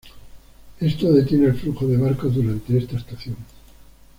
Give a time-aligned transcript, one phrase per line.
[0.79, 3.35] Esto detiene el flujo de barcos durante esta estación.